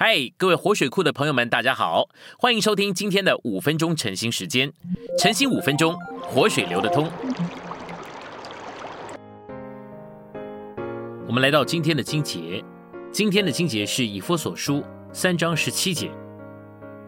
[0.00, 2.08] 嗨，各位活水库的朋友们，大家好，
[2.38, 4.72] 欢迎收听今天的五分钟晨兴时间。
[5.18, 7.10] 晨兴五分钟，活水流得通。
[11.26, 12.62] 我们来到今天的经节，
[13.10, 16.12] 今天的经节是以弗所书三章十七节，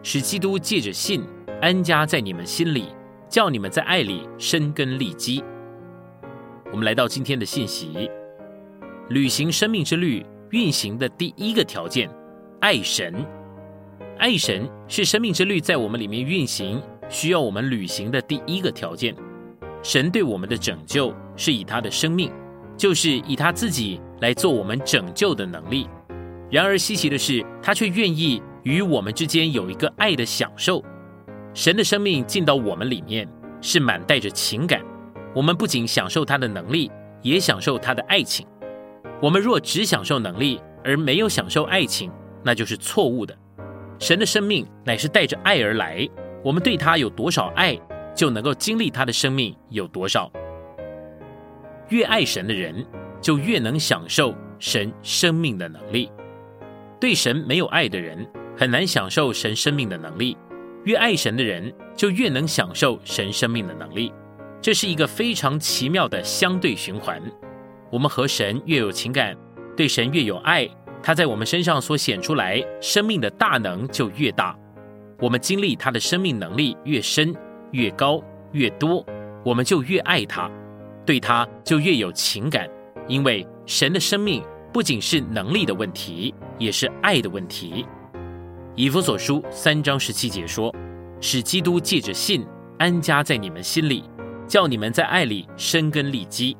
[0.03, 1.23] 使基督借着信
[1.61, 2.89] 安家在你们心里，
[3.29, 5.41] 叫你们在爱里生根立基。
[6.73, 8.11] 我们来到今天的信息，
[9.07, 12.09] 履行生命之律运行的第一个条件。
[12.61, 13.25] 爱神，
[14.19, 16.79] 爱神是生命之律在我们里面运行
[17.09, 19.15] 需要我们履行的第一个条件。
[19.81, 22.31] 神对我们的拯救是以他的生命，
[22.77, 25.89] 就是以他自己来做我们拯救的能力。
[26.51, 30.83] 然而稀奇的是，他却愿意与我们之间有一个爱的享受。
[31.55, 33.27] 神的生命进到我们里面，
[33.59, 34.83] 是满带着情感。
[35.33, 36.91] 我们不仅享受他的能力，
[37.23, 38.45] 也享受他的爱情。
[39.19, 42.11] 我们若只享受能力而没有享受爱情，
[42.43, 43.37] 那就是错误的。
[43.99, 46.07] 神的生命乃是带着爱而来，
[46.43, 47.79] 我们对他有多少爱，
[48.15, 50.31] 就能够经历他的生命有多少。
[51.89, 52.85] 越爱神的人，
[53.21, 56.09] 就越能享受神生命的能力。
[56.99, 60.35] 对神没有爱的人，很难享受神生命的能力；
[60.85, 64.13] 越爱神的人，就越能享受神生命的能力。
[64.61, 67.21] 这是一个非常奇妙的相对循环。
[67.91, 69.35] 我们和神越有情感，
[69.75, 70.69] 对神越有爱。
[71.03, 74.55] 他在我们身上所显出来生命的大能就越大，
[75.19, 77.35] 我们经历他的生命能力越深、
[77.71, 78.21] 越高、
[78.51, 79.05] 越多，
[79.43, 80.49] 我们就越爱他，
[81.05, 82.69] 对他就越有情感。
[83.07, 87.85] 因为神的生命不仅是能力的问题，也是爱的问题。
[88.75, 90.73] 以弗所书三章十七节说
[91.19, 92.45] ：“使基督借着信
[92.77, 94.03] 安家在你们心里，
[94.47, 96.55] 叫你们在爱里生根立基。”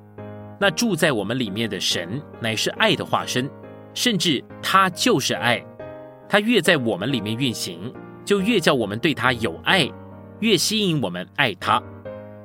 [0.60, 3.50] 那住在我们里面的神乃是爱的化身。
[3.94, 5.64] 甚至他就是爱，
[6.30, 9.90] 他越在我们里面运行，就越叫我们对他有爱，
[10.40, 11.82] 越吸引我们爱他。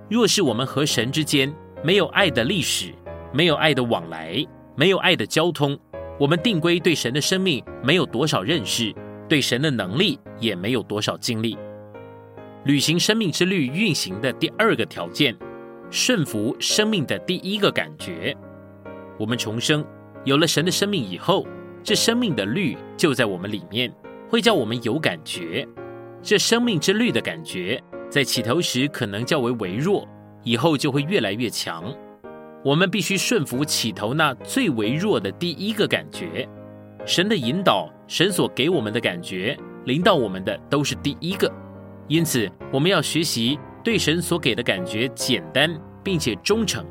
[0.09, 1.53] 若是我们和神之间
[1.83, 2.93] 没有爱的历史，
[3.33, 5.79] 没有爱的往来，没有爱的交通，
[6.19, 8.95] 我们定规对神的生命没有多少认识，
[9.29, 11.57] 对神的能力也没有多少经历。
[12.65, 15.37] 履行生命之律运行的第二个条件，
[15.91, 18.37] 顺服生命的第一个感觉，
[19.19, 19.85] 我们重生。
[20.27, 21.47] 有了神的生命以后，
[21.85, 23.95] 这生命的律就在我们里面，
[24.29, 25.65] 会叫我们有感觉。
[26.21, 30.05] 这生命之律的感觉，在起头时可能较为微弱，
[30.43, 31.95] 以后就会越来越强。
[32.65, 36.49] 我们必须顺服起头那最微弱的第一个感觉。
[37.05, 41.49] 神的引导，神所给我们的感觉，临到我们的都是第一个。
[42.09, 46.85] 因此，我们要学习对神所给的感觉简单，并且忠诚。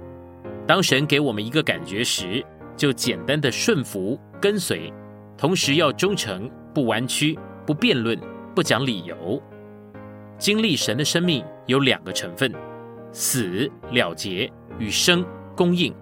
[0.65, 2.41] 当神给我们一个感觉时，
[2.75, 4.91] 就简单的顺服跟随，
[5.37, 8.19] 同时要忠诚，不弯曲，不辩论，
[8.53, 9.41] 不讲理由。
[10.37, 12.53] 经历神的生命有两个成分：
[13.11, 15.25] 死了结与生
[15.55, 15.93] 供应。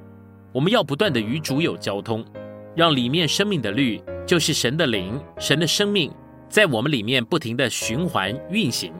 [0.51, 2.25] 我们要不断的与主有交通，
[2.75, 6.12] 让里面生命的律，就是神的灵、神的生命，
[6.50, 8.91] 在我们里面不停的循环运行。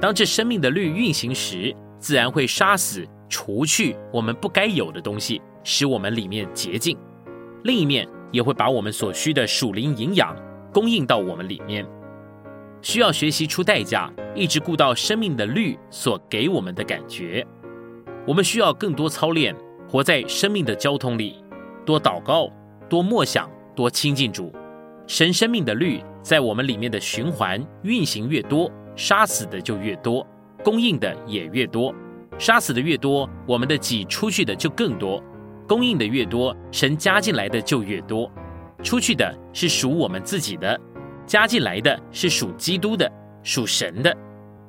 [0.00, 5.40] 当这生命的律运行时，自然会杀死、除去我们不该有的东西。
[5.68, 6.96] 使我们里面洁净，
[7.64, 10.32] 另一面也会把我们所需的属灵营养
[10.72, 11.84] 供应到我们里面。
[12.80, 17.44] 需要学习出代价，一直顾到生命的律所给我们的感觉。
[18.24, 19.56] 我们需要更多操练，
[19.88, 21.42] 活在生命的交通里，
[21.84, 22.48] 多祷告，
[22.88, 24.52] 多默想，多亲近主。
[25.08, 30.24] 神生命的律在我们里面的循环运行越多，杀死的就越多，
[30.62, 31.92] 供应的也越多。
[32.38, 35.20] 杀死的越多，我们的己出去的就更多。
[35.66, 38.30] 供应的越多，神加进来的就越多。
[38.82, 40.78] 出去的是属我们自己的，
[41.26, 43.10] 加进来的是属基督的，
[43.42, 44.16] 属神的。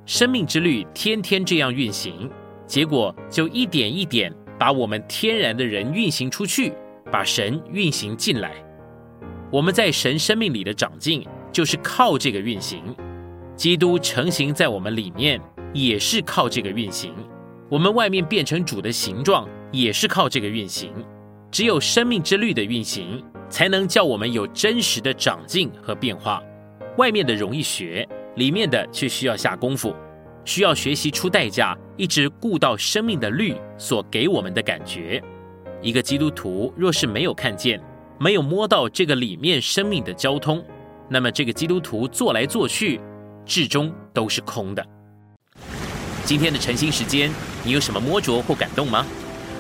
[0.06, 2.30] 生命之律天天这样运行，
[2.66, 6.74] 结果就一点一点把我们天然的人运行出去，
[7.12, 8.54] 把神运行进来。
[9.52, 12.82] 我们在神生命里的长进，就是靠这个运行。
[13.56, 15.40] 基督成型在我们里面，
[15.74, 17.14] 也是靠这个运行。
[17.70, 19.48] 我们外面变成主的形状。
[19.72, 20.92] 也是靠这个运行，
[21.52, 26.42] 只有生命之律的运行，才能叫我们有真实的长进和变化。
[26.98, 29.96] 外面的容易学，里面的却需要下功夫，
[30.46, 35.22] 需要学习出代价，一直顾到生命的律所给我们的感觉。
[35.82, 37.80] 一个基督徒若是没有看见，
[38.18, 40.64] 没有摸到这个里面生命的交通，
[41.08, 43.00] 那么这个基督徒做来做去，
[43.46, 44.84] 至终都是空的。
[46.26, 47.30] 今天的晨兴时间，
[47.64, 49.06] 你有什么摸着或感动吗？